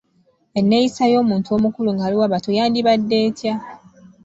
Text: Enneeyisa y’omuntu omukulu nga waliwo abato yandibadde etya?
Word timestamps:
Enneeyisa 0.59 1.03
y’omuntu 1.13 1.49
omukulu 1.57 1.89
nga 1.93 2.03
waliwo 2.05 2.23
abato 2.27 2.49
yandibadde 2.57 3.15
etya? 3.27 3.55